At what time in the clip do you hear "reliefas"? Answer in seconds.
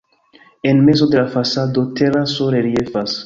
2.57-3.19